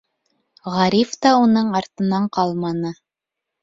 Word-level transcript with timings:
Ғариф 0.77 1.13
та 1.27 1.35
уның 1.43 1.71
артынан 1.83 2.29
ҡалманы. 2.41 2.99